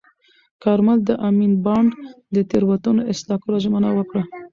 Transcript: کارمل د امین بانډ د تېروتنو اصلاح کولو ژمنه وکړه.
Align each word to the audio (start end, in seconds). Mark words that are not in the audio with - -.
کارمل 0.63 0.99
د 1.05 1.11
امین 1.27 1.53
بانډ 1.65 1.89
د 2.35 2.37
تېروتنو 2.49 3.01
اصلاح 3.13 3.37
کولو 3.41 3.57
ژمنه 3.65 3.89
وکړه. 3.93 4.23